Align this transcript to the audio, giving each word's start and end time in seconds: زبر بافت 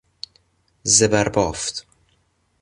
زبر 0.83 1.29
بافت 1.29 1.85